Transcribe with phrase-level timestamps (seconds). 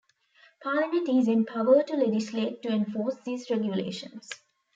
[0.63, 4.27] Parliament is empowered to legislate to enforce these regulations.